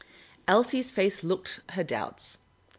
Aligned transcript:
Elsie's 0.47 0.89
face 0.89 1.23
looked 1.23 1.59
her 1.73 1.83
doubts. 1.83 2.39